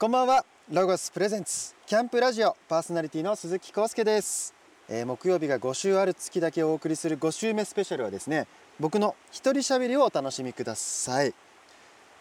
[0.00, 0.46] こんばんは。
[0.72, 1.74] ロゴスプレゼンツ。
[1.84, 2.56] キャンプラジオ。
[2.70, 4.54] パーソナリティの鈴木康介です、
[4.88, 8.46] えー木曜日が5週ある月だけお送りする5週目スペシャルはですね
[8.78, 11.28] 僕の一人喋りをお楽しみください。
[11.28, 11.32] い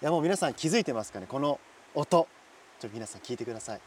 [0.02, 1.28] やもう皆さん気づいてますかね？
[1.30, 1.58] この
[1.96, 2.28] 音。
[2.82, 3.80] ちょっと皆さん聞いてください。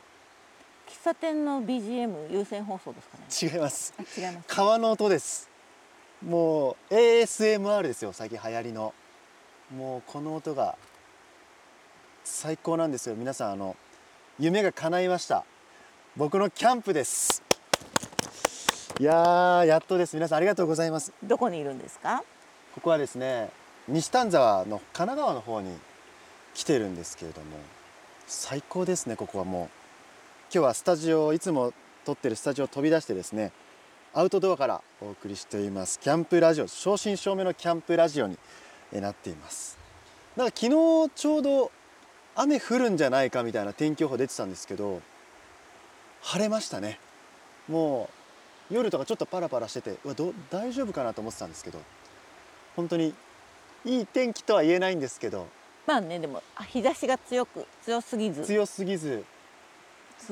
[0.89, 3.55] 喫茶店の BGM 優先放送ですかね？
[3.55, 3.93] 違います。
[3.99, 4.45] あ違います。
[4.49, 5.51] 川の音です。
[6.27, 8.95] もう ASMR ですよ最近流行りの。
[9.77, 10.79] もうこの音が
[12.25, 13.17] 最高なんですよ。
[13.17, 13.77] 皆さんあの
[14.43, 15.45] 夢が叶いました。
[16.17, 17.45] 僕のキャンプです。
[18.99, 20.17] いやーやっとです。
[20.17, 21.13] 皆さんありがとうございます。
[21.23, 22.25] どこにいるんですか？
[22.75, 23.51] ここはですね
[23.87, 25.71] 西丹沢の神奈川の方に
[26.55, 27.47] 来てるんですけれども
[28.27, 29.69] 最高ですねここはもう。
[30.53, 31.73] 今日はスタジオいつも
[32.05, 33.53] 撮ってるスタジオを飛び出してですね
[34.13, 36.01] アウトドアからお送りしています。
[36.01, 38.37] キャンプラジオ正真正銘のキャンプラジオに
[38.93, 39.79] えなっています。
[40.37, 40.67] なんか昨
[41.07, 41.71] 日ちょうど
[42.35, 45.03] 雨降るんじゃないかみたいな天気予報出てたんですけど
[46.23, 46.99] 晴れましたね。
[47.69, 48.09] も
[48.71, 51.79] う夜とかちょっとパラパラしててうわど大丈夫かなと思ってたんですけど
[52.75, 53.13] 本当に
[53.85, 55.47] いい天気とは言えないんですけど
[55.87, 58.45] まあねでもあ日差しが強く強すぎず。
[58.45, 59.25] 強すぎず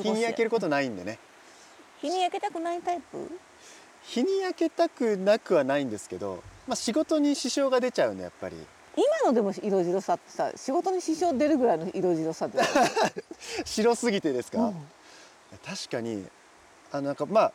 [0.00, 1.18] 日に焼けることないんでね。
[2.00, 3.28] 日に焼けたくないタイプ？
[4.02, 8.56] 日に焼けたくなくはないんですけど、まあ、仕事に支障が出ちゃうんでやっぱり
[8.96, 12.58] 今のでも色白さってさ仕事に支障出るぐらいの色白さで。
[13.64, 14.74] 白すぎてですか、うん。
[15.64, 16.26] 確かに。
[16.92, 17.52] あのなんかまあ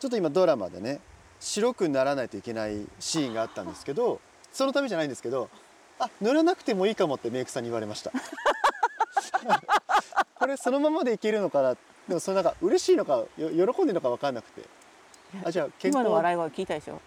[0.00, 1.00] ちょっと今ドラマでね
[1.38, 4.20] 白くならないといけないシーンがあったんですけど
[4.52, 5.50] そのためじゃないんですけど
[5.98, 8.10] あ塗らなくてもいいかもってメイクさんに言われました。
[10.38, 11.74] これそのままでいけるのかな？
[12.08, 14.62] でもそれなんか嬉しいのかよ喜んでるのか分かんなくて。
[15.44, 17.00] あじゃあ健康今の笑い声聞いたでしょ？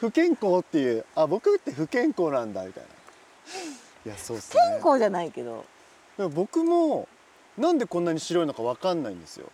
[0.00, 2.90] 不健康っていうあ僕って不健康なんだみたいな。
[4.04, 4.62] いやそうっすね。
[4.80, 5.64] 健康じゃないけど。
[6.16, 7.08] でも僕も
[7.56, 9.50] なんでこんなに白いのか分かんないんですよ。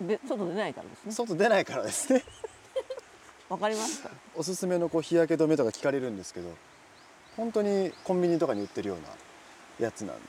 [0.00, 1.12] で外出ないからですね。
[1.12, 2.24] 外出ないからですね。
[3.48, 4.10] わかりますか？
[4.34, 6.48] おすすめのこう日焼け止めとか聞かれるんですけど
[7.36, 10.22] 本当にコンビニとかに売ってるようなやつなんで。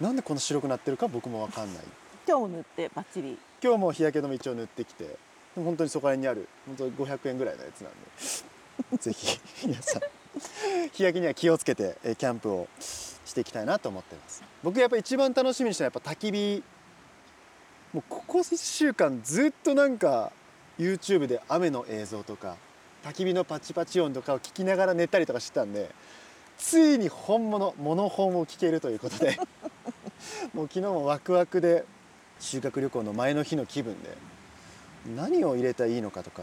[0.00, 1.84] なんでこんな白くなってるか僕も分かんない。
[2.26, 3.38] 今日塗ってバッチリ。
[3.62, 5.16] 今日も日焼け止め一応塗ってきて
[5.54, 10.02] 本当にそこら辺にある本当に500円ぐらいのやつなんで ぜひ皆さん
[10.92, 14.42] 日焼けには気をつけてキャンプをしていきたいなと思ってます。
[14.62, 16.62] 僕やっぱ一番楽しみにしてるのはやっぱ焚き火
[17.92, 20.32] もうここ1週間ずっとなんか
[20.78, 22.56] YouTube で雨の映像とか
[23.04, 25.90] 焚き火のパチパチ音とかを聞きながら寝たりとかしてたんで
[26.58, 29.38] ついに本物モノ本を聞けるということで
[30.52, 31.84] もう昨日もワクワクで
[32.40, 34.16] 修学旅行の前の日の気分で
[35.06, 36.42] 何を入れたらいいのかとか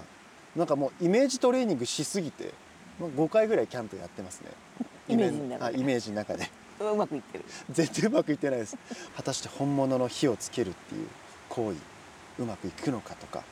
[0.55, 2.53] なんかもうイメージトレーニングしすぎて
[2.99, 4.51] もう5回ぐらいキャンプやってますね。
[5.09, 5.63] イメージの中で。
[5.63, 6.49] はいイメージの中で。
[6.79, 7.45] うまくいってる。
[7.69, 8.77] 全然うまくいってないです。
[9.15, 11.07] 果たして本物の火をつけるっていう
[11.49, 11.77] 行為
[12.41, 13.43] うまくいくのかとか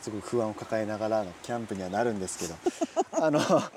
[0.00, 2.54] すごく不安を抱えながらのキャンプにはなるんですけど。
[3.24, 3.72] あのまあ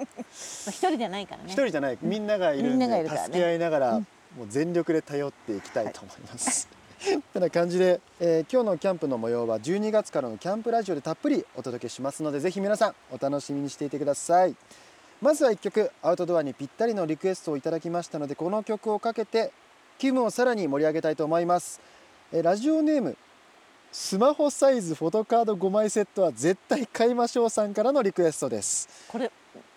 [0.67, 1.49] 一人じゃないからね。
[1.49, 1.97] 一人じゃない。
[2.01, 3.25] みんながいるんでるからね。
[3.25, 3.99] 助け合いながら
[4.37, 6.67] もう全力で頼っていきたいと思います。
[7.33, 14.55] てな感じで、えー今日のキャンプの模様は12月からのキャンプラジオでたっぷりお届けしますのでぜひ皆さんお楽しみにしていてください。
[15.21, 19.51] まずは1曲アウトドアにぴったりのリクエストをいただきましたのでこの曲をかけて
[19.97, 21.79] 気分をさらに盛り上げたいと思います、
[22.31, 23.15] えーラジオネーム
[23.91, 28.89] スマホサイズフォトカード5枚セットは絶対買いましょうさんからのリクエストです。
[29.07, 29.31] これ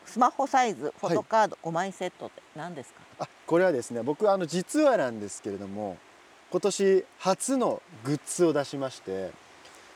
[0.06, 3.00] スマホサイズフォトカード5枚セットって何ですか？
[3.18, 5.98] あこれはですね僕あの実はなんですけれども
[6.50, 9.30] 今年初のグッズを出しまして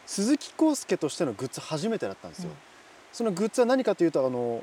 [0.06, 2.56] 鈴木康介としてのグッズ初めてだったんですよ、うん。
[3.12, 4.62] そのグッズは何かというとあの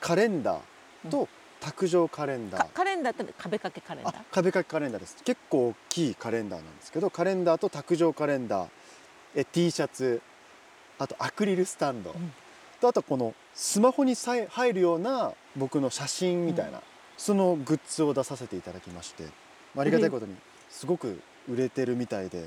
[0.00, 1.28] カレンダーと
[1.60, 4.16] 卓上カレンダー、かカレンダーって壁掛けカレンダー？
[4.16, 4.24] あ。
[4.30, 5.16] 壁掛けカレンダーです。
[5.24, 8.68] 結構大きいカレンダーなんですけどカレンダーと卓上カレンダー
[9.34, 10.22] え T シャツ
[10.98, 12.32] あとアクリルスタンド、ん。
[12.80, 16.80] とあとこのスマホにさえ入るような僕の写真みたいな、
[17.18, 19.24] そのグッズを出させていただきまして
[19.76, 20.34] ありがたいことに
[20.70, 22.46] すごく売れてるみたいで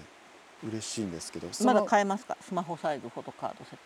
[0.66, 2.38] 嬉しいんですけどそまのだ買えますか？
[2.42, 3.78] スマホサイズフォトカードセット。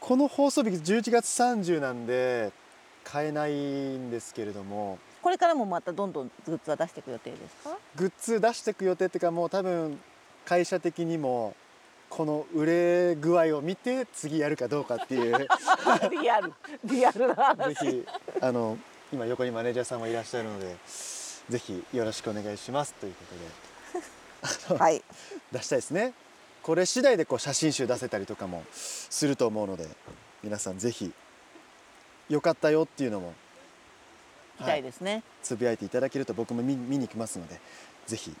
[0.00, 2.52] この放送日11月30なんで
[3.04, 7.76] 買えないんですけれどもこれからもまたどんどんグッズは出していく予定ですか？
[7.96, 9.98] グッズ出していく予定っていうかもう多分
[10.44, 11.54] 会社的にも
[12.10, 15.48] この売れ具合を見て次やるかどうかっていうぜ
[16.10, 16.52] リアル
[16.84, 17.74] リアルな話。
[17.86, 18.06] ひ
[18.40, 18.76] あの
[19.12, 20.76] 今横にマネージャーさんもいらっしゃるので
[21.48, 23.24] ぜひよろしくお願いしますというこ
[24.70, 24.78] とで。
[24.82, 25.02] はい。
[25.52, 26.14] 出したいですね。
[26.64, 29.86] これ次第でこう写真集出せたりとかもすると思うので
[30.42, 31.12] 皆さんぜひ
[32.30, 33.34] よかったよっていうのも
[34.58, 37.60] 行きたいですね、つぶやいていただけると僕も見見に行きますので
[38.06, 38.34] ぜひ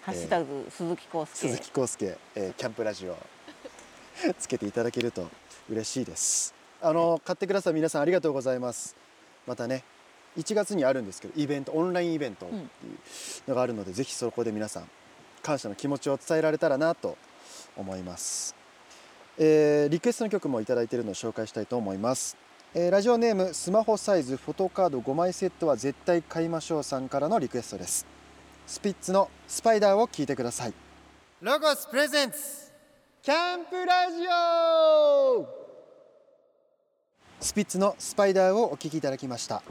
[0.00, 1.48] ハッシュタグ鈴木康介。
[1.48, 3.16] 鈴木康介、えーキャンプラジオ
[4.40, 5.28] つけていただけると
[5.68, 6.52] 嬉しいです。
[6.80, 8.96] あの買ってくださる皆さんありがとうございます。
[9.46, 9.84] またね
[10.36, 12.62] 1月にあるんですけどイベントオンラインイベントっていう
[13.48, 14.88] のがあるので、ぜひそこで皆さん
[15.42, 17.16] 感謝の気持ちを伝えられたらなと
[17.76, 18.54] 思います、
[19.38, 22.36] えーリクエストの曲もいただいているのを紹介したいと思います、
[22.74, 28.06] えーラジオネームスマホサイズフォトカード5枚セットは絶対買いましょうさんからのリクエストです。
[28.66, 30.74] スピッツのスパイダーを聞いてください。
[31.40, 32.36] ロゴスプレゼンツ
[33.22, 35.66] キャンプラジオ。
[37.40, 39.62] スピッツのスパイダーをお聞きいただきました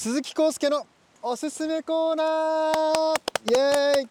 [0.00, 0.86] 鈴木康介の
[1.20, 3.16] おすすめコーナー。
[3.50, 4.08] イエーイ。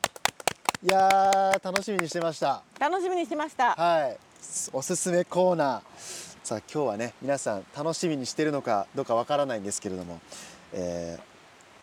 [0.85, 2.61] いやー楽しみにしてました。
[2.77, 3.73] 楽しみにしてました。
[3.73, 4.17] はい。
[4.73, 5.81] おすすめコーナー。
[6.43, 10.19] さあ今日はね皆さん楽しみにしてるのかどうかわからないんですけれども、
[10.73, 11.23] えー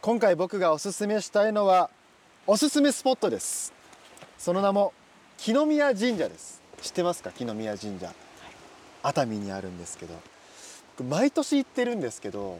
[0.02, 1.88] 今回僕がおすすめしたいのは
[2.46, 3.72] おすすめスポットです。
[4.36, 4.92] その名も
[5.38, 6.60] 木の宮神社です。
[6.82, 7.30] 知ってますか？
[7.30, 8.12] 木の宮神社。
[9.02, 10.14] 熱海にあるんですけど。
[10.98, 12.58] 僕毎年行ってるんですけど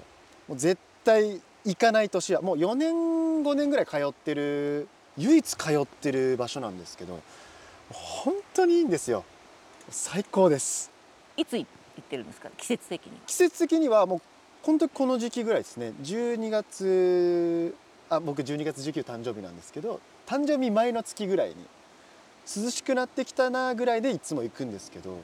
[0.49, 2.93] もう絶対行かない年はもう4年
[3.45, 7.21] 5年ぐらい通ってる唯一通ってる場所なんですけど
[7.91, 9.25] 本当にいいんですよ。
[9.91, 10.91] 最高です。
[11.37, 11.67] いつ行
[12.01, 12.49] ってるんですか？
[12.57, 13.13] 季節的に。
[13.27, 14.21] 季節的にはもう
[14.63, 15.93] 本当にこの時期ぐらいですね。
[16.03, 17.75] 12月
[18.11, 21.57] あ僕12月19誕生日なんですけど誕生日前の月ぐらいに
[22.65, 25.19] 涼しくなってきたなぐらいでいつも行くんですけど。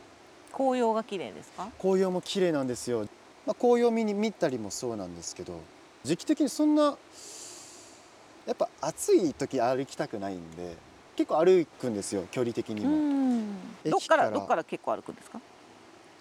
[0.52, 1.68] 紅葉が綺麗ですか？
[1.78, 3.06] 紅葉も綺麗なんですよ、
[3.46, 5.60] まあ、紅葉見に見たりもそうなんですけど
[6.04, 6.96] 時期的にそんな
[8.46, 10.76] やっぱ暑い時歩きたくないんで
[11.16, 13.54] 結構歩くんですよ距離的にうもん
[13.84, 15.40] どっかららどっから結構歩くんですか？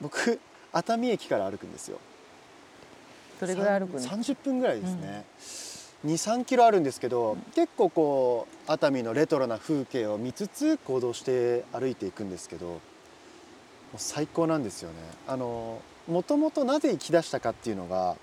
[0.01, 0.39] 僕
[0.71, 1.97] 熱海駅から歩くんですよ。
[3.39, 5.25] どれぐらい歩くんですか？30分ぐらいですね、
[6.05, 12.79] 23キロあるんですけど、結構こう熱海のレトロな風景を見つつ行動して歩いていくんですけどもう
[13.97, 14.95] 最高なんですよね。
[15.27, 18.17] あのもともとなぜ行き出したかっていうのが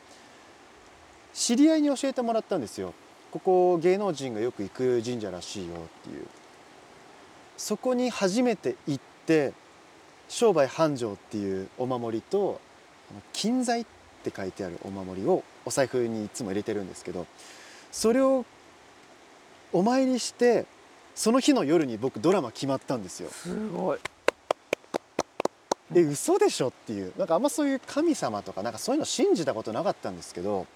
[1.33, 2.95] 知り合いに教えてもらったんですよ。
[3.31, 6.27] ここ芸能人がよく行く神社らしいよっていう。
[7.57, 9.53] そこに初めて行って
[10.29, 12.61] 商売繁盛っていうお守りと
[13.33, 13.87] 金財っ
[14.23, 17.27] て書いてあるお守りをお財布にいつも入れてるんですけど
[17.93, 18.45] それを
[19.73, 20.67] お参りして
[21.15, 23.31] その日の夜に僕ドラマ決まったんですよ。
[23.31, 23.99] すごい。
[25.95, 30.67] え嘘でしょっていうなんかあんまそういう神様とかなんかそういうの信じたことなかったんですけど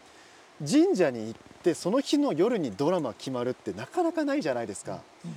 [0.61, 5.01] 神社に行ってその日の夜にドラマ決まるってなかなかないじゃないですか。
[5.25, 5.29] う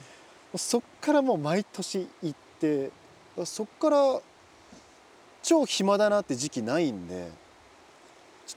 [0.55, 0.59] ん。
[0.59, 2.91] そっからもう毎年行って
[3.45, 4.21] そっから
[5.41, 7.29] 超暇だなって時期ないんで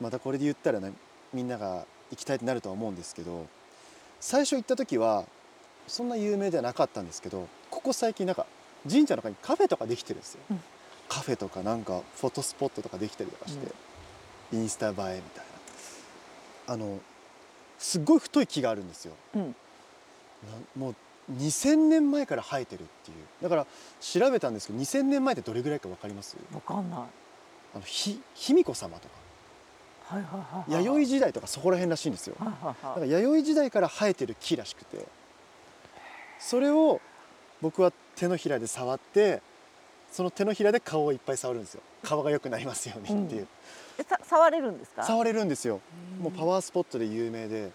[0.00, 0.92] またこれで言ったらね
[1.32, 3.46] みんなが行きたいってなるとは思うんですけど
[4.20, 5.24] 最初行った時は
[5.86, 8.44] そんな有名ではなかったんですけどここ最近なんか
[8.88, 10.60] 神社の中にカフェとかできてるんですよ、うん
[11.08, 13.72] カフェとかなんかフォトスポットとかできたりとかして、
[14.52, 15.44] インスタ映えみたい
[16.68, 16.74] な。
[16.74, 16.98] あの
[17.78, 19.14] すっごい太い木があるんですよ。
[19.34, 19.42] うん。
[19.44, 19.54] な
[20.76, 20.94] もう
[21.32, 23.16] 2000年前から生えてるっていう。
[23.42, 23.66] だから
[24.00, 26.36] 調べたんですけど2000年前ってどれぐらいか分かります？
[26.54, 27.00] わかんない。
[27.00, 29.14] あのひ卑弥呼様とか。
[30.06, 32.36] はいはいはい弥生時代とかそこら辺らしいんですよ。
[32.38, 33.00] はいはいだはい。
[33.00, 35.06] から弥生時代から生えてる木らしくて。
[36.38, 37.00] それを
[37.62, 39.40] 僕は手のひらで触って
[40.10, 41.82] その手のひらで顔をいっぱい触るんですよ。
[42.02, 43.48] 顔が良くなりますようにっていう、
[43.98, 45.04] えさ触れるんですか？
[45.04, 45.80] 触れるんですよ。
[46.20, 47.70] もうパワースポットで有名で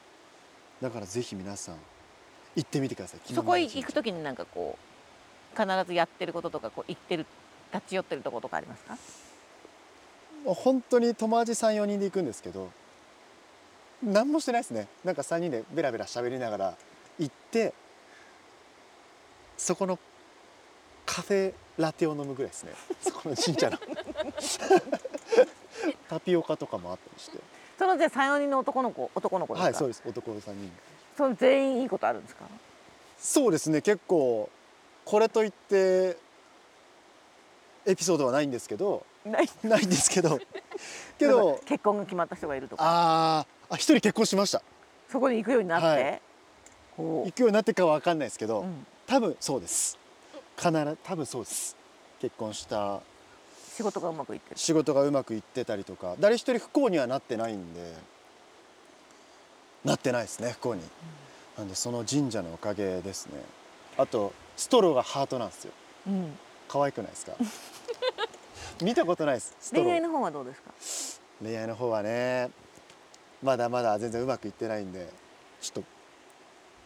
[0.81, 1.75] だからぜひ皆さん
[2.55, 3.33] 行ってみてください。
[3.33, 4.77] そこへ行くときになんかこ
[5.55, 7.25] う必ずやってることとかこう行ってる
[7.73, 8.97] 立ち寄ってるとことかありますか？
[10.45, 12.71] 本当に友達34人で行くんですけど
[14.01, 14.87] 何もしてないですね。
[15.03, 16.77] なんか3人でベラベラ喋りながら
[17.19, 17.73] 行って
[19.57, 19.99] そこの
[21.05, 22.71] カフェラテを飲むぐらいですね。
[23.01, 23.77] そこの神社の。
[26.09, 27.37] タピオカとかもあったりして。
[27.77, 30.03] そのじゃあ34人の男の子男の子はいそうです。
[30.05, 30.71] 男3人。
[31.17, 32.45] その全員いいことあるんですか？
[33.19, 33.81] そうですね。
[33.81, 34.49] 結構
[35.05, 36.17] これといって
[37.85, 39.05] エピソードはないんですけど。
[39.25, 39.49] ない。
[39.63, 40.39] ないんですけど。
[41.17, 42.83] けどか結婚が決まった人がいるとか。
[42.85, 44.61] あーあ一人結婚しました。
[45.09, 46.21] そこに行くようになって、はい。
[46.95, 49.97] こ行くようになってかは分かんないですけど、う、うん、多分そうです
[50.61, 51.75] 必ず多分そうです。
[52.19, 52.99] 結婚した。
[53.75, 54.57] 仕事がうまくいってる。
[54.57, 56.15] 仕事がうまくいってたりとか。
[56.19, 57.93] 誰一人不幸にはなってないんで。
[59.83, 60.81] なってないですね不幸に、
[61.57, 63.41] なんでその神社のおかげですね。
[63.97, 65.71] あとストローがハートなんですよ。
[66.05, 66.37] うん、
[66.67, 67.33] 可愛くないですか？
[68.83, 69.85] 見たことないですストロー。
[69.85, 70.71] 恋愛の方はどうですか？
[71.43, 72.51] 恋愛の方はね
[73.41, 75.09] まだまだ全然うまくいってないんで
[75.61, 75.83] ちょっと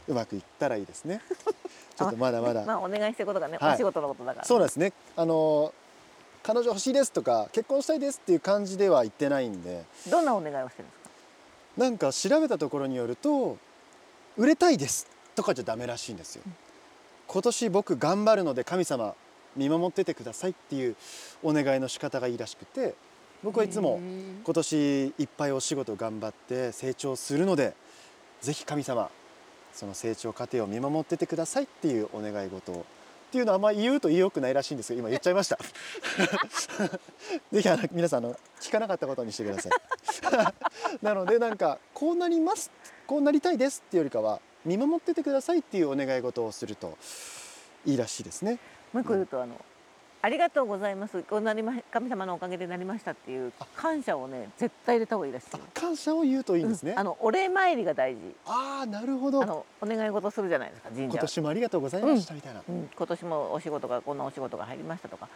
[0.07, 1.21] うまくいったらいいですね。
[1.95, 2.63] ちょっとまだまだ。
[2.65, 3.73] まあお願いしてることがね、はい。
[3.75, 4.93] お仕事のことだからそうですね。
[5.15, 5.73] あの
[6.43, 9.83] 彼女欲しいですとか結婚したいですっていう感じでは言ってないんで。
[10.09, 11.09] どんなお願いをしてるんです
[11.77, 11.81] か？
[11.83, 13.57] なんか調べたところによると
[14.37, 16.43] 売れたいですとかじゃダメらしいんですよ。
[17.27, 19.15] 今年僕頑張るので神様
[19.55, 20.95] 見守っててくださいっていう
[21.41, 22.93] お願いの仕方がいいらしくて
[23.41, 23.99] 僕はいつも
[24.43, 27.73] 今年いっぱいお仕事頑張って成長するので
[28.41, 29.09] ぜひ神様
[29.75, 32.85] その成長過程を見守っててくださいっていうお願い事を
[33.27, 35.57] っていうのはあんま言うと言いよくないらしいんですけど今言っちゃいました。
[37.51, 39.71] ぜひあの皆さんあの聞かなかったことにしてください。
[41.03, 42.71] なのでなんかこうなります
[43.05, 46.97] こうなりたいですっていうよりかは見守っててくださいっていうお願い事をすると
[47.85, 48.59] いいらしいですね。
[48.93, 49.59] もう一個言うとあの
[50.25, 51.21] ありがとうございます。
[51.21, 55.55] こうなりま神様のおかげでなりましたっていう感謝をね絶対入れた方がいいらしい。
[55.55, 56.99] よ感謝を言うといいんですね、うん。
[56.99, 58.21] あのお礼参りが大事。
[58.47, 59.43] ああなるほど。
[59.43, 65.29] あのお願い事するじゃないですか神今年もありがとうございましたみたいな、うん、今年もお仕事がこんなお仕事が入りましたとか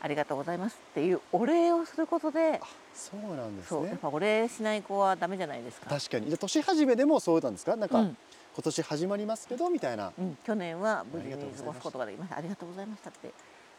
[0.00, 2.60] ありがとうございますっていうお礼をすることで
[2.94, 3.86] そうなんですね。
[3.90, 5.88] やっぱお礼しない子はダメじゃないですか。
[5.88, 6.30] 確かに。
[6.30, 7.76] じ年始めでもそうなんですか？
[7.76, 8.16] なんか、うん。
[8.56, 10.12] 今年始まりますけどみたいな。
[10.18, 12.38] うん、去年は無事に過ごすことができました。
[12.38, 13.30] ありがとうございましたって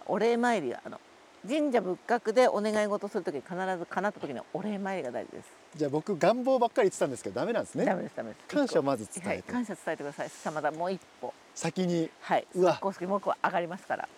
[0.08, 1.00] お礼参りはあの
[1.48, 5.50] 神社仏閣でお願い事するときに必ず叶った時にお礼参りが大事です。
[5.76, 8.56] じゃあ僕願望ばっかり言ってたんですけどダメなんですダねメですダメです。
[8.56, 10.30] 感謝をまず伝えてはい、感謝伝えてください。
[10.30, 11.34] そしたらまたもう一歩。
[11.54, 12.80] 先にはいうわ。
[12.82, 14.10] 少し目は上がりますから。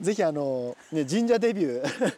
[0.00, 2.14] ぜひあの、ね、神社デビュー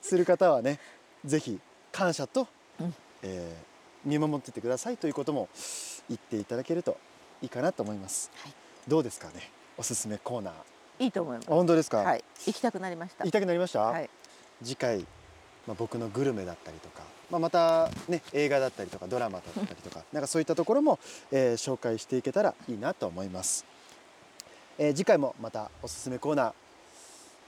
[0.00, 0.78] する方はね
[1.24, 1.60] ぜひ
[1.92, 2.48] 感謝と、
[2.80, 2.94] うん。
[3.22, 3.72] えー
[4.04, 5.48] 見守っててくださいということも
[6.08, 6.96] 言っていただけると
[7.40, 8.52] いいかなと思います、はい。
[8.88, 9.52] どうですかね。
[9.78, 10.52] おすすめコーナー。
[10.52, 10.56] あ
[11.02, 11.48] いいと思います。
[11.48, 13.24] 本当ですか、はい、行きたくなりました。
[13.24, 13.32] 言い。
[13.32, 14.08] たくなりました、はい、
[14.62, 15.00] 次回、
[15.66, 20.98] まあ、僕のグルメだったりとか、まあ、またね映画だったりとかドラマだったりとか なんかそういったところも、
[21.32, 23.64] えー紹介していけたらいいなと思います、
[24.78, 26.52] えー次回もまたおすすめコーナー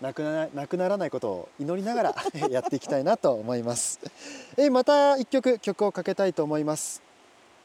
[0.01, 2.15] なくならなくならないことを祈りながら
[2.51, 4.01] やっていきたいなと思います、
[4.57, 7.03] えーまた一曲曲をかけたいと思います。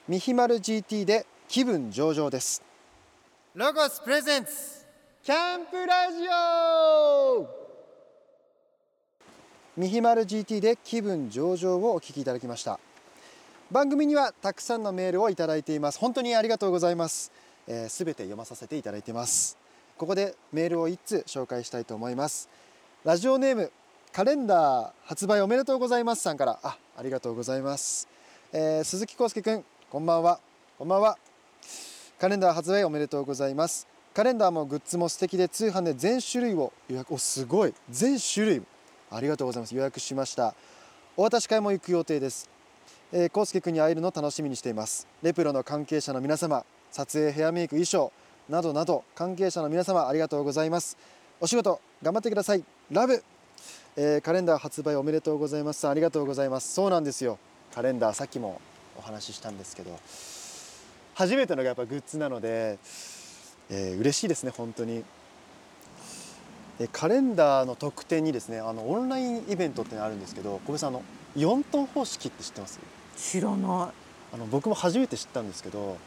[0.08, 2.64] ミヒマル GT で気分上々です。
[3.54, 4.79] ロゴスプレゼンツ
[5.30, 7.48] キャンプラジオ。
[9.78, 12.80] ミヒマル GT で気分上々をお聞きいただきました。
[13.70, 16.00] 番組にはたくさんのメールをいただいています。
[16.00, 17.26] 本当にありがとうございます。
[17.26, 17.32] す
[17.68, 19.56] べ、えー、全て読まさせていただいています。
[20.00, 22.50] ここでメールを一通紹介したいと思います。
[23.06, 23.72] ラジオネーム
[24.12, 26.60] カレンダー発売おめでとうございますさんから。
[26.64, 28.08] あありがとうございます、
[28.52, 30.40] えー鈴木康介くんこんばんは。
[30.80, 31.20] こんばんは。
[32.18, 33.99] カレンダー発売おめでとうございます。
[34.20, 37.14] カレンダーもグッズも素敵で通販で全種類を予約。
[37.14, 37.74] おすごい。
[37.90, 38.62] 全種類
[39.10, 39.74] ありがとうございます。
[39.74, 40.54] 予約しました。
[41.16, 42.50] お渡し会も行く予定です。
[43.14, 45.08] えー、コウ君に会えるの楽しみにしています。
[45.24, 48.12] レプロの関係者の皆様撮影ヘアメイク衣装
[48.50, 50.98] などなど関係者の皆様ありがとうございます。
[51.40, 52.64] お仕事頑張ってください。
[52.92, 53.24] ラブ、
[53.96, 55.88] えーカレンダー発売おめでとうございます。
[55.88, 56.74] ありがとうございます。
[56.74, 57.40] そうなんですよ。
[57.74, 58.60] カレンダーさっきも
[58.98, 59.98] お話ししたんですけど。
[61.14, 62.80] 初めてのがやっぱグッズなので、
[63.70, 65.04] えー嬉しいですね本当に。
[66.80, 71.04] えーカレンダーの特典にですねあのオンラインイベントってのあるんですけど小部さんあの
[71.36, 72.80] ヨントン方式って知ってます？
[73.18, 73.92] 知らな
[74.34, 75.98] あの僕も初めて知ったんですけど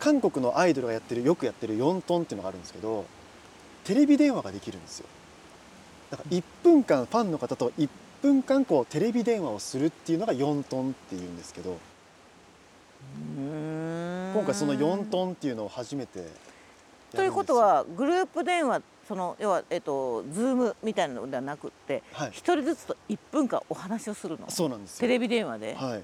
[0.00, 3.04] 韓国のアイドルがやってるよくやってるヨントンっていうのがあるんですけど
[3.84, 5.06] テレビ電話ができるんですよ。
[6.10, 7.88] だから1分間ファンの方と1
[8.22, 11.72] 分間こうテレビ電話をするっていうのがヨントンっていうんですけど。
[11.72, 11.74] い。
[14.34, 16.26] 今今回そのヨントンっていうのを初めて
[17.14, 24.50] ということはグループ電話その要はえっとズームみたいなのではなくってはい一人ずつと1分間お話をするの？
[24.50, 25.74] そうなんですよテレビ電話で？
[25.74, 26.02] はいっ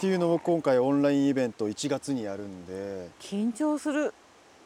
[0.00, 4.12] ていうのを今回オンラインイベント1月にやるんで緊張する。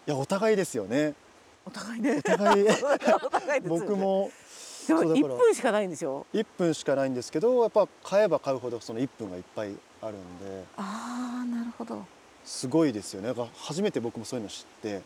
[0.07, 1.15] いやお互いですよね
[1.67, 2.19] お互いね。
[2.19, 3.97] お互い お互いですよね僕。
[3.97, 4.31] も
[4.89, 12.05] でもそうだから1分しかないんでしょ？1分しかないんですけどやっぱ買えば買うほどその1分がいっぱいあるんでああなるほど。
[12.49, 15.05] すごいですよねだから初めて僕もそういうの知ってなんか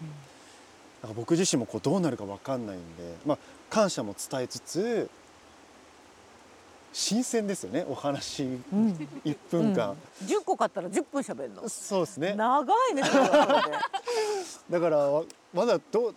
[1.16, 5.10] 僕自身もこうどうなるか分かんないんで、まあ、感謝も伝えつつ
[6.92, 9.08] 新鮮ですよねお話うん。
[9.24, 11.68] 1分間、うん、10個買ったら10分喋るの。
[11.68, 13.02] そうですね長いね。
[14.70, 16.14] だからわまだどう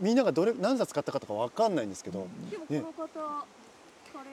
[0.00, 2.26] みんながどれ何冊買ったかとか分かんないんですけど、
[2.68, 2.82] ね、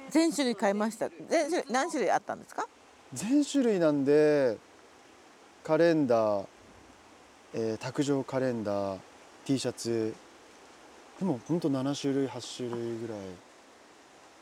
[0.09, 1.09] 全種類買いました。
[1.29, 2.67] 全種類何種類あったんですか？
[3.13, 4.57] 全種類なんで
[5.63, 6.45] カレンダー、
[7.53, 8.99] えー卓上カレンダー
[9.45, 10.13] T シャツ。
[11.19, 13.17] でも本当7種類8種類ぐらい。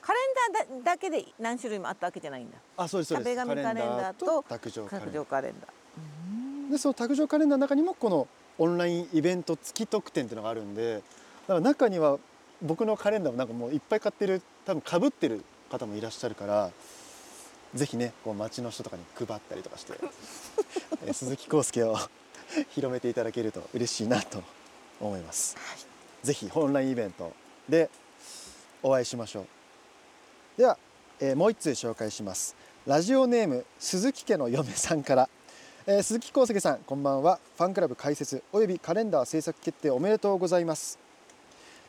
[0.01, 2.58] カレンダーだだけで何種類もあったわけじゃないんだ。
[2.78, 3.36] あそうですそうです。
[3.38, 6.72] 壁紙カレンダーと卓上カレン卓ダー上カレンダー。
[6.72, 11.01] でその卓上カレンダーの中にもこのオンラインイベント付き特典っていうのがあるんでだ
[11.48, 12.18] から中には
[12.62, 16.72] 僕のカレンダーもなんかもういっぱい買ってる多分かぶってる方もいらっしゃるから
[17.74, 19.94] ぜひねこう街の人とかに配ったりとかして
[21.06, 21.98] えー鈴木康介を
[22.72, 24.44] 広めていただけると嬉しいなと
[25.00, 25.56] 思います、
[26.22, 27.32] ぜひオンラインイベント
[27.70, 27.90] で
[28.84, 29.46] お会いしましょう。
[30.58, 30.78] では、
[31.20, 32.56] えーもう一通紹介します。
[32.86, 35.30] ラジオネーム鈴木家の嫁さんから。
[35.88, 37.40] えー鈴木康介さんこんばんは。
[37.58, 41.00] ファンクラブ開設およびカレンダー制作決定おめでとうございます。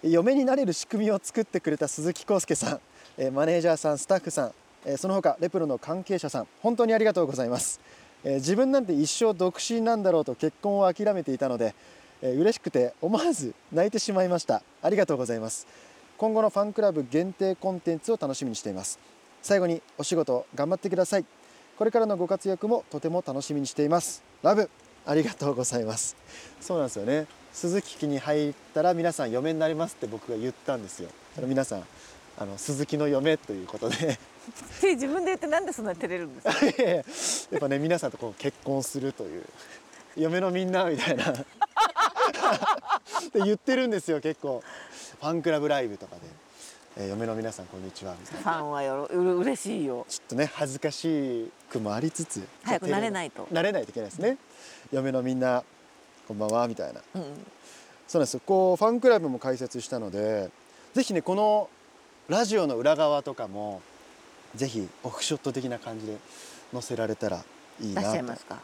[0.03, 2.81] えー嫁になれる仕組みを作ってくれた鈴木康介さん、
[3.19, 4.55] えーマネージャーさんスタッフさん、えー
[4.97, 7.81] その他レプロの関係者さん本当にありがとうございます、
[8.25, 11.75] え自分なんて一生独身なんだろうと結婚を諦めていたので、
[12.23, 14.63] えー嬉しくて思わず泣いてしまいました。
[14.81, 15.67] ありがとうございます。
[16.17, 19.01] 今後のファンクラブ限定コンテンツを楽しみにしています。
[19.43, 21.25] 最後にお仕事頑張ってください。
[21.77, 24.23] これからのご活躍もとても楽しみにしています。
[24.43, 24.71] ラブ
[25.05, 26.17] ありがとうございます。
[26.61, 27.27] そうなんですよね。
[27.53, 31.09] 鈴木家に入ったら皆さん嫁になりますって僕が言ったんですよ。
[31.45, 31.85] 皆さん
[32.39, 34.19] あの鈴木の嫁ということで
[34.83, 36.67] 自分で言ってなんでそんなに照れるんですか？
[36.83, 36.97] い
[37.53, 39.45] やっぱね皆さんとこう結婚するという
[40.17, 41.31] 嫁のみんなみたいな。
[41.33, 41.35] っ
[43.33, 44.63] て言ってるんですよ結構。
[45.21, 46.23] ファンクラブライブとかで、
[46.97, 48.41] えー嫁の皆さんこんにちはみたいな。
[48.43, 50.05] ファンはよろうれ嬉しいよ。
[50.09, 53.47] ちょっとね恥ずかしくもありつつ早く慣れないと。
[53.53, 54.37] 慣れないといけないですね。
[54.91, 55.63] 嫁のみんな
[56.29, 57.01] こんばんはみたいな。
[57.15, 57.23] うん。
[58.09, 58.41] そうなんですよ。
[58.45, 60.51] こうファンクラブも開設したので
[60.95, 61.71] ぜひねこの
[62.29, 63.81] ラジオの裏側とかも
[64.55, 66.19] ぜひオフショット的な感じで
[66.73, 67.45] 載せられたら
[67.81, 68.09] いい出なと。
[68.09, 68.59] しちゃいますか？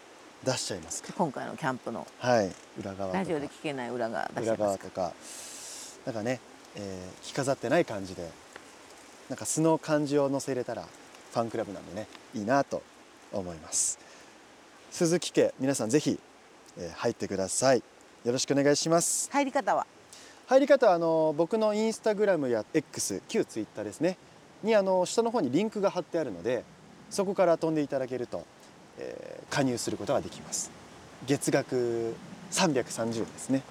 [0.45, 1.13] 出しちゃいますか。
[1.17, 2.07] 今回のキャンプの。
[2.19, 2.53] はい。
[2.79, 5.13] 裏側ラジオで聞けない裏が出しちゃ裏側とか。
[6.07, 6.41] なんかね、
[6.77, 8.31] えー着飾ってない感じで
[9.29, 12.83] なんか素の感じを載せれたらファンクラブなんでねいいなと
[13.33, 13.99] 思います。
[14.91, 16.19] 鈴木家皆さんぜひ、
[16.79, 17.83] えー入ってください。
[18.25, 19.29] よろしくお願いします。
[19.33, 19.87] 入り方は？
[20.47, 24.17] 入り方はあの僕のインスタグラムや X 旧ツイッターですね
[24.63, 26.65] にあの下の方にリンクが貼ってあるので
[27.11, 28.45] そこから飛んでいただけると、
[28.99, 30.71] えー加入することができます。
[31.27, 32.15] 月額
[32.51, 33.63] 330円ですね。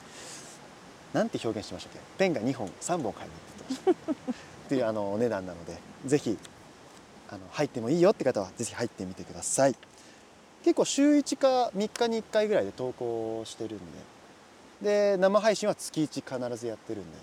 [1.14, 2.00] なんて表現しましたっけ？
[2.18, 3.36] ペンが2本3本買いに
[3.86, 4.22] 行ってました。
[4.22, 4.26] っ
[4.70, 6.36] ていうあのお値段なのでぜひ
[7.30, 9.76] あの入ってもいいよって方はぜひ入ってみてください。
[10.64, 13.84] 結構週1か3日に1回ぐらいで投稿してるんで。
[14.82, 17.18] で生配信は月1必ずやってるんで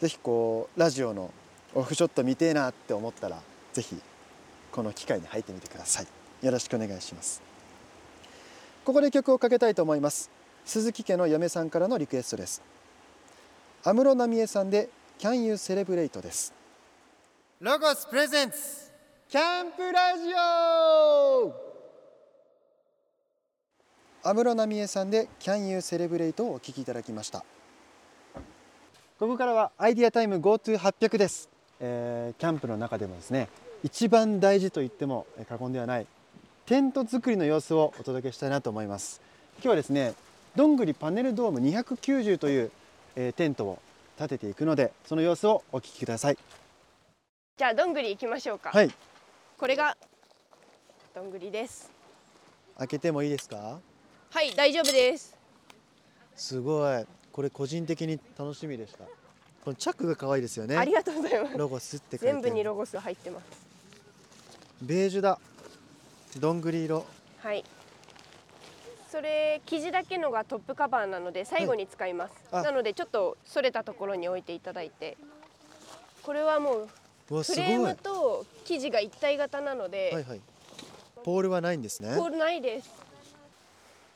[0.00, 1.30] ぜひこうラジオの
[1.74, 3.40] オフショット見てえなって思ったら
[3.72, 4.00] ぜひ
[4.72, 6.06] この機会に入ってみてください。
[6.44, 7.42] よろしくお願いします。
[8.84, 10.30] ここで曲をかけたいと思います。
[10.64, 12.62] 鈴木家の嫁さんからのリクエストです。
[13.84, 16.52] 安室奈美恵さんで Can You Celebrate です。
[17.60, 18.56] ロゴスプレゼンツ
[19.28, 21.52] キャンプラジオ!
[24.22, 27.44] 安室奈美恵さんで Can You Celebrate をお聴きいただきました。
[29.18, 31.49] ここからはアイディアタイム GoTo800 です、
[31.80, 33.48] えーキャンプの中でもですね
[33.82, 36.06] 一番大事と言ってもえー過言ではない
[36.66, 39.20] テント作りの様子をお届けしたいなと思います
[39.56, 40.14] 今日はですね
[40.56, 42.70] どんぐりパネルドーム290という、
[43.16, 43.78] えーテントを
[44.18, 46.38] 立てていくのでその様子をお聞きください
[47.56, 48.70] じゃあどんぐり行きましょうか。
[48.70, 48.90] はい
[49.58, 49.96] これが
[51.14, 51.90] どんぐりです。
[52.78, 53.78] 開けてもいいですか？
[54.30, 55.36] はい、大丈夫です。
[56.34, 59.04] すごいこれ個人的に楽しみでした
[59.64, 61.58] このチャックが可愛いですよねありがとうございます。
[61.58, 63.44] ロゴスって全部にロゴスが入ってます。
[64.82, 65.38] ベージュだ
[66.38, 67.04] どんぐり色
[67.42, 67.64] はい。
[69.10, 72.32] それ生地だけのがトップカバーなので最後に使います。
[72.52, 75.16] あなのでちょっとそれたところに置いていただいて。
[76.22, 76.88] これはも
[77.30, 80.40] うフレームと生地が一体型なので、はいはい
[81.22, 82.90] ポールはないんですねポールないです。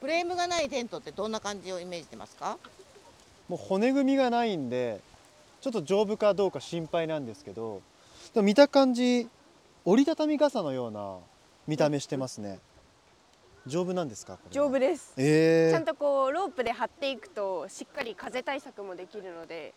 [0.01, 2.57] フレームがないテントってどんな感じをイメージしてますか？
[3.49, 5.01] もう骨組みがないんで
[5.65, 7.81] ちょっと丈夫かどうか心配なんですけど
[8.35, 9.27] でも見た感じ
[9.87, 11.17] 折りたたみ傘のような
[11.67, 12.59] 見た目してますね。
[13.67, 15.15] 丈夫なんですか丈夫です。
[15.17, 19.73] えー、ちゃんとこうロープで張っていくとしっかり風対策もできるので、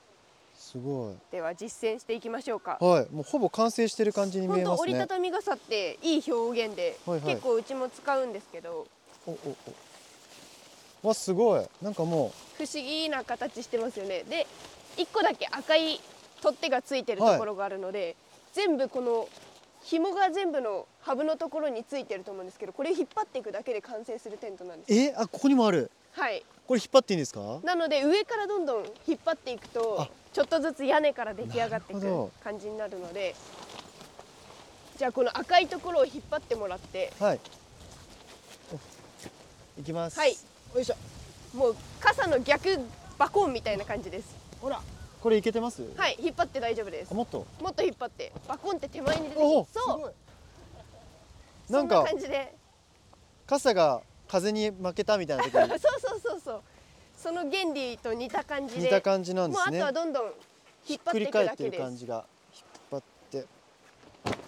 [0.53, 1.15] すごい。
[1.31, 2.77] では実践していきましょうか。
[2.81, 4.91] はいもうほぼ完成してる感じに見えますね。
[4.91, 7.35] 折りたたみ傘っていい表現で、はいはい。
[7.35, 8.85] 結構うちも使うんですけど。
[9.25, 9.37] おお
[11.03, 11.07] お。
[11.07, 11.65] わすごい。
[11.81, 14.23] なんかも不思議な形してますよね。
[14.23, 14.45] で
[14.97, 15.99] 1個だけ赤い
[16.41, 18.15] 取っ手がついてるところがあるので、
[18.53, 19.29] 全部この
[19.83, 24.93] 紐が全部のハブのところについてると思うんですけどこれ引っ張っていくだけで完成するテントなんです。
[24.93, 25.89] うえあここにもある。
[26.11, 26.43] はい。
[26.67, 27.59] これ引っ張っていいんですか？
[27.63, 30.09] なので上からどんどん引っ張っていくとあ。
[30.33, 33.33] ちょっとずつ屋根から出来上がっていく感じになるので
[34.97, 37.39] じゃあこの赤いところを引っ張ってもらってはい。
[39.77, 40.19] おいきます。
[40.19, 40.35] はい。
[40.75, 40.95] よいしょ。
[41.57, 42.77] もう傘の逆
[43.17, 44.81] バコンみたいな感じですほら。
[45.21, 45.83] これいけてます？
[45.95, 47.11] はい引っ張って大丈夫です。
[47.11, 47.45] あもっと？
[47.61, 48.31] もっと引っ張って。
[48.47, 50.13] バコンって手前に出てそ
[51.69, 51.73] う。
[51.73, 52.53] なんかな感じで。
[53.47, 55.67] 傘が風に負けたみたいな時に。
[55.69, 56.61] そうそうそうそう。
[57.17, 58.81] その原理と似た感じで。
[58.81, 59.79] 似た感じなんですね。
[59.79, 60.33] もうあとはどんどん
[60.87, 61.77] 引っ張っていくだけです。
[61.77, 63.45] る感じが引っ張って。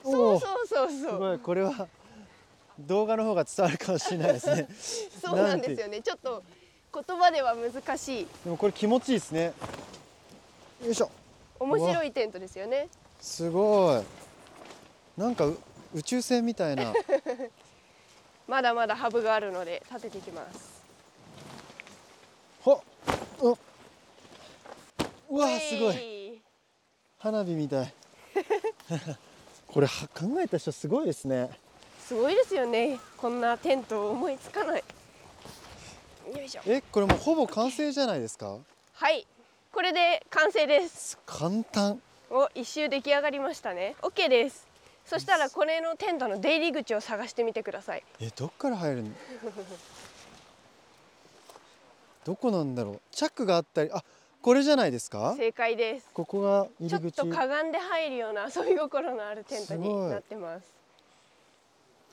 [0.04, 1.20] おそうおそうそうすそう。
[1.20, 1.40] ごい。
[1.40, 1.88] これは
[2.80, 4.68] 動画の方が伝わるかもしれないですね。
[5.20, 6.02] そうなんですよね。
[6.02, 6.44] ちょっと
[6.94, 8.28] 言葉では難しい。
[8.44, 9.54] でもこれ気持ちいいですね。
[10.84, 11.12] よいしょ。
[11.60, 12.88] 面白いテントですよね。
[13.20, 14.04] すごい。
[15.20, 15.58] なんかう
[15.94, 16.94] 宇宙船みたいな。
[18.48, 20.82] まだまだハブがあるので立てていきます。
[22.62, 22.82] ほっ。
[23.42, 23.58] お。
[25.30, 26.36] うわすごい。
[26.36, 26.42] い
[27.20, 27.94] 花火みたい。
[29.68, 31.52] これは考えた人すごいですね。
[32.08, 33.00] すごいですよね。
[33.18, 34.84] こんなテント思いつかない
[36.58, 38.58] よいしょえこれもうほぼ完成じゃないですか？
[38.94, 39.26] はい。
[39.72, 41.18] これで完成です。
[41.26, 42.02] 簡単。
[42.32, 43.96] お一周出来上がりましたね。
[44.02, 44.68] OK です。
[45.06, 48.04] そしたらこれのテントの出入り口を探してみてください。
[48.20, 49.10] えどっから入るの？
[52.26, 53.02] どこなんだろう？
[53.12, 54.04] チャックがあったりあ
[54.42, 55.36] これじゃないですか？
[55.38, 56.08] 正解です。
[56.14, 60.64] ここがちょっとかがんで入るような遊び心のあるテントになってます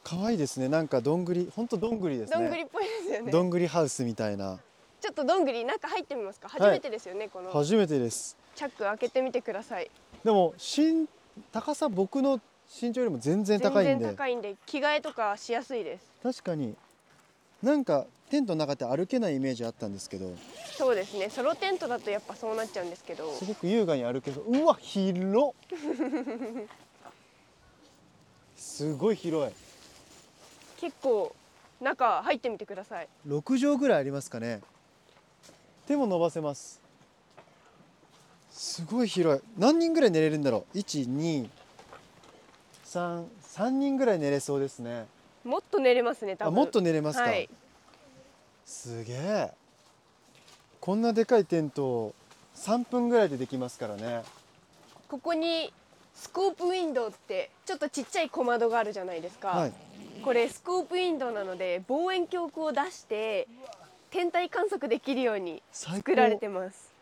[0.06, 0.68] 可愛いですね。
[0.68, 2.38] なんかどんぐり本当どんぐりですね。
[2.38, 3.32] どんぐりっぽいですよね。
[3.32, 4.60] どんぐりハウスみたいな。
[5.00, 6.48] ちょっとどんぐり中入ってみますか？
[6.48, 6.60] はい。
[6.60, 7.50] 初めてですよね、この。
[7.50, 8.36] 初めてです。
[8.54, 9.90] チャック開けてみてください。
[10.22, 11.08] でも身
[11.50, 12.40] 高さ僕の
[12.80, 14.06] 身長よりも全然全然高いんで。
[14.06, 16.06] 高いんで着替えとかしやすいです。
[16.22, 16.76] 確かに。
[17.60, 20.32] なんかテントの中って歩けないイメージあったんですけど。
[20.76, 21.30] そうですね。
[21.30, 23.32] ソロテントだとやっぱそうなっちゃうんですけど。
[23.32, 24.56] すごく優雅に歩けそう。
[24.56, 25.54] うわ広っ。
[28.56, 29.52] すごい広い
[30.76, 31.34] 結構
[31.80, 33.08] 中入ってみてください。
[33.26, 34.60] 6畳ぐらいありますかね。
[35.86, 36.80] 手も伸ばせます。
[38.50, 39.42] すごい広い。
[39.58, 41.48] 何人ぐらい寝れるんだろう？123
[42.86, 45.06] 3人ぐらい寝れそうですね。
[45.44, 47.48] もっと寝れますねあもっと寝れますか、はい。
[48.64, 49.52] すげえ。
[50.80, 52.14] こんなでかいテントを
[52.56, 54.22] 3分ぐらいでできますからね。
[55.08, 55.72] ここに
[56.14, 59.72] スコープウィンドウってちょっとちっちゃい小窓があるじゃないですか、はい
[60.26, 63.46] これスコープウィンドウなので望遠鏡を出して
[64.10, 66.92] 天体観測できるように最作られ高てます。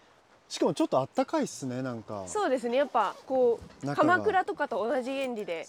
[0.46, 2.24] しかもちょっとあったかいっすねなんか。
[2.26, 2.76] そうですね。
[2.76, 5.66] やっぱこう鎌倉とかと同じ原理で。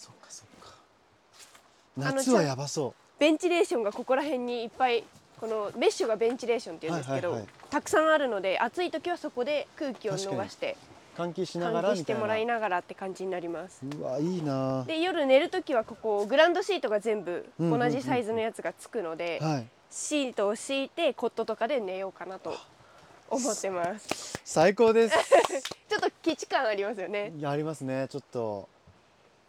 [1.96, 5.04] 夏はやばそベンチレーションがここら辺にいっぱい
[5.40, 7.40] このメッシュがベンチレーションっていうんですけど、
[7.70, 10.76] たくさんあるので暑い時はそこで空気を逃して。
[10.92, 13.80] う換気しながら換気してもらいながらって感じになります。
[13.98, 14.84] うわいいな。
[14.84, 19.66] で夜寝る時はここグランドシートが全部同じサイズのやつがつくので、はい。
[19.90, 22.54] シートを敷いてコットとかで寝ようかなと
[23.30, 24.38] 思ってます。
[24.44, 25.16] 最高です。
[25.88, 27.32] ちょっと基地感ありますよね。
[27.44, 28.06] ありますね。
[28.08, 28.68] ちょっと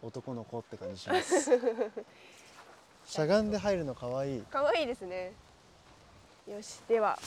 [0.02, 1.50] 男の子って感じします。
[3.04, 5.32] しゃがんで入るの可愛い可愛いですね。
[6.46, 7.18] よしでは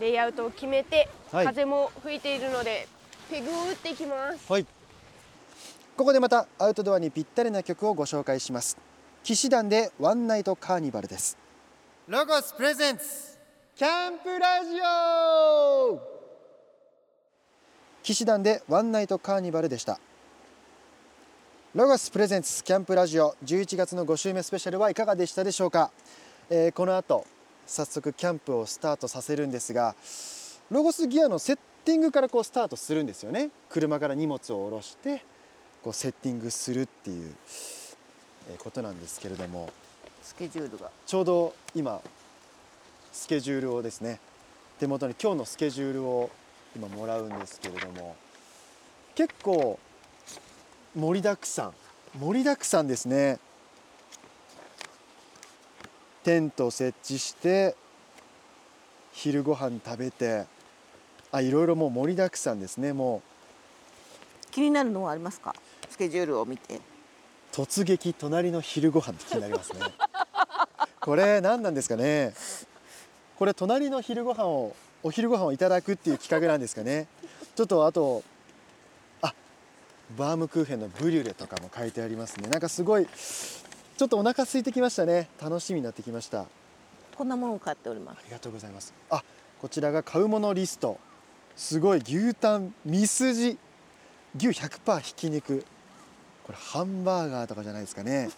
[0.00, 1.46] レイアウトを決めて、はい。
[1.46, 2.88] 風も吹いているので
[3.30, 4.52] ペグを打っていきます。
[4.52, 4.66] はい。
[5.96, 8.76] ここでまたアウトドアにぴったりな曲をご紹介します。
[9.22, 11.38] 騎士団でワンナイトカーニバルです。
[12.08, 13.38] ロゴスプレゼンツ
[13.76, 16.00] キャンプラジオ。
[18.02, 20.00] 騎士団でワンナイトカーニバルでした。
[21.74, 23.36] ロゴスプレゼンツキャンプラジオ。
[23.44, 25.92] 11月の5週目スペシャルはいかがでしたでしょうか、
[26.50, 27.24] えーこの後
[27.64, 29.94] 早速キャンプをスタートさせるんですが
[30.70, 33.50] ロゴスギアのセッティングからこうスタートするんですよね。
[33.68, 35.24] 車から荷物を下ろして
[35.82, 37.34] こうセッティングするっていう
[38.50, 39.70] えーことなんですけれども。
[40.22, 40.90] スケジュールが。
[41.06, 42.00] ちょうど今
[43.12, 44.20] スケジュールをですね
[44.78, 46.30] 手元に今日のスケジュールを
[46.76, 48.16] 今もらうんですけれども。
[49.14, 49.78] 結構
[50.94, 51.74] 盛りだくさん。
[52.18, 53.38] 盛りだくさんですね。
[56.22, 57.74] テント設置して
[59.12, 60.44] 昼ご飯食べて
[61.32, 63.22] あいろいろもう盛りだくさんですねも
[64.50, 65.54] 気になるのはありますか？
[65.88, 66.76] スケジュールを見て。
[66.76, 66.80] う
[67.52, 69.80] 突撃隣の昼ご飯って気になりますね。
[71.00, 72.34] これ何なんですかね？
[73.38, 77.06] これ隣の昼ご飯をお昼ご飯をいただくっていう企画なんですかね？
[77.54, 78.24] ちょっとあと
[79.22, 79.32] あ
[80.16, 82.48] バームクーヘンのブリュレとかも書いてありますね。
[82.48, 85.28] なんかすごいちょっとお腹空いてきましたね。
[85.40, 86.40] 楽しみになってきました。
[86.40, 86.46] あ
[87.16, 88.18] こんなものを買っております。
[88.26, 88.92] りがとうございます。
[89.10, 89.22] あ
[89.60, 90.98] こちらが買うものリスト
[91.60, 93.58] すごい牛タンミスジ。
[94.34, 95.58] 牛100%ひき肉。
[95.58, 95.64] こ
[96.46, 98.30] これハンバーガーとかじゃないですかね。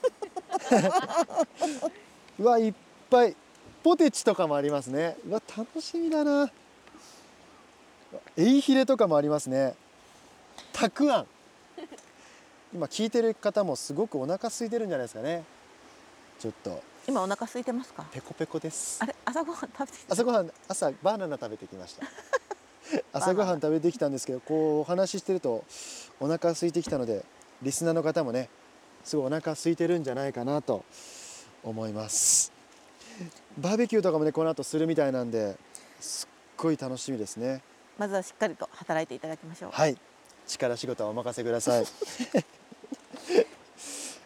[2.41, 2.75] うわいっ
[3.09, 3.37] ぱい。
[3.85, 5.17] ポテチとかもありますね。
[5.25, 6.51] うわ楽しみだな。
[8.37, 9.77] エイヒレとかもありますね。
[10.73, 11.27] たくあん。
[12.75, 15.45] 今聞いてる方もすごくお腹空いてるんじゃないですかね。
[16.41, 16.83] ちょっと。
[17.07, 18.05] 今お腹空いてますか？
[18.11, 18.99] ペコペコです。
[19.01, 20.13] あれ朝ごはん食べてきた。
[20.13, 22.05] 朝ごはん朝バナナ食べてきました
[23.13, 25.65] 朝ごはん食べてきたんですけどこうお話ししてると
[26.21, 27.25] お腹空いてきたので
[27.63, 28.49] リスナーの方もね
[29.05, 30.85] すごいお腹空いてるんじゃないかなと
[31.63, 32.53] 思います。
[33.59, 35.57] バーベキューとかもねこの後するみたいなんで
[36.01, 37.63] すっごい楽しみですね。
[37.99, 39.71] まずはしっかりと働いていただきましょう。
[39.73, 39.97] はい。
[40.47, 41.85] 力仕事はお任せください。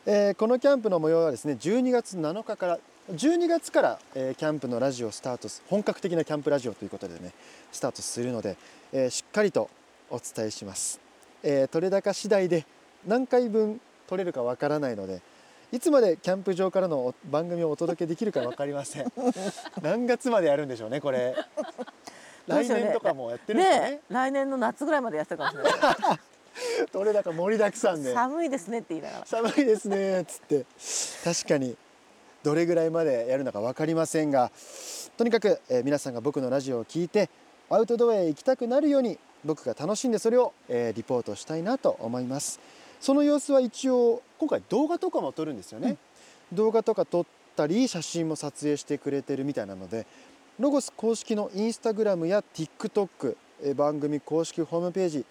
[0.07, 2.79] えーこのキャンプの模様はですね12月7日から
[3.13, 7.33] 12月から、えーキャンプのラジオスタートす本格的なキャンプラジオということでね
[7.71, 8.57] スタートするので、
[8.93, 9.71] えーしっかりと
[10.11, 11.01] お伝えします、
[11.45, 12.67] えー取れ高次第で
[13.07, 15.23] 何回分取れるかわからないので
[15.71, 19.13] いつまでキャンプ場からのお番組をお届けできるかわかりません。
[19.83, 21.35] 何月までやるんでしょうねこれ。
[22.47, 23.91] 来年とかもやってるんですかね。
[23.91, 26.19] ねえ来年の夏ぐらいまでやってたかもしれない。
[26.93, 28.15] 取れ高盛りだくさんで。
[28.15, 29.27] 寒いですねって言いながら。
[29.27, 30.65] 寒いですねつって。
[31.25, 31.77] 確かに
[32.47, 34.53] どれぐらいまでやるのか分かりませんが
[35.17, 37.29] とにかく、えー皆さんが僕のラジオを聞いて
[37.69, 42.61] アウトドアへ行きたくなるように僕が楽しんでそれを、えーリポートしたいなと思います。
[43.01, 45.97] その様子は一応今回動画とかも撮るんですよね、
[46.53, 50.07] 動画とか撮ったり写真も撮影してくれてるみたいなので
[50.61, 55.25] ロゴス公式のインスタグラムや TikTok、えー番組公式ホームページ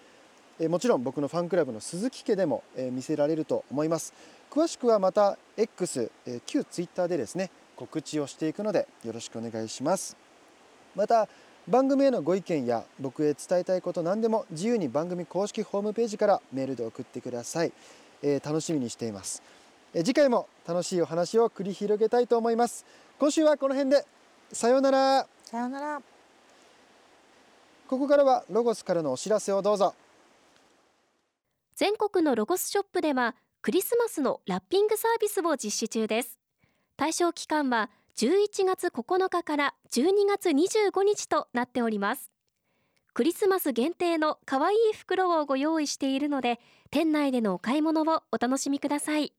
[0.60, 4.12] えーもちろん僕のファンクラブの鈴木家でも、えー見せられると思います
[4.50, 10.16] 詳しくはまた X、えー旧 Twitter でですね告知をしていくのでよろしくお願いします。
[10.94, 11.28] また
[11.68, 17.72] 番組へのご意見や僕へ伝えたいこと何でも自由に番組公式ホームページからメールで送ってください、
[18.22, 19.42] えー楽しみにしています、
[19.92, 22.86] えー次回も楽しいお話を繰り広げたいと思います。
[23.18, 24.06] 今週はこの辺で
[24.52, 25.26] さようなら。
[25.44, 26.02] さようなら。
[27.88, 29.94] ここからはロゴスからのお知らせをどうぞ。
[31.74, 33.34] 全国のロゴスショップでは
[33.66, 36.38] クリスマスのラッピングサービスを実施中です。
[36.96, 42.30] 対象期間は11月9日から12月25日となっております。
[43.12, 46.60] クリスマス限定の可愛い袋をご用意しているので
[46.92, 49.32] 店内でのお買い物をお楽しみください。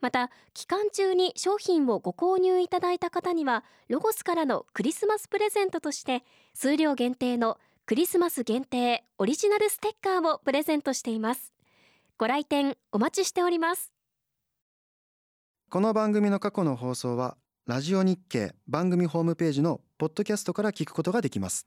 [0.00, 6.22] また期間中に商品をご購入いただいた方にはロゴスからのクリスマスプレゼントとして
[6.54, 11.53] 数量限定のクリスマス限定オリジナルステッカーをプレゼントしています。
[12.16, 13.92] ご来店お待ちしております。
[15.68, 21.66] この番組の過去の放送はラジオ日経番組ホームページのポッドキャストから聞くことができます。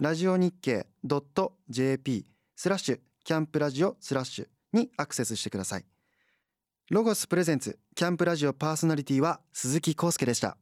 [0.00, 0.88] ラジオ日経
[1.68, 5.84] .jp スラッシュキャンプラジオスラッシュにアクセスしてください。
[6.90, 10.56] ロゴスプレゼンツキャンプラジオパーソナリティは鈴木康介でした。